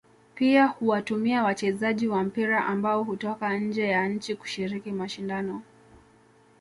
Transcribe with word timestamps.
Pia 0.35 0.65
huwatumia 0.67 1.43
wachezaji 1.43 2.07
wa 2.07 2.23
mpira 2.23 2.65
ambao 2.65 3.03
hutoka 3.03 3.57
nje 3.57 3.87
ya 3.87 4.07
nchi 4.07 4.35
kushiriki 4.35 4.91
mashindano 4.91 5.61